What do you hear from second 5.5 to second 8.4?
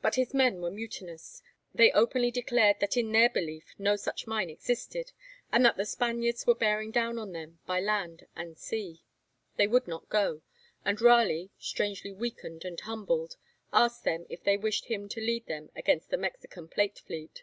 and that the Spaniards were bearing down on them by land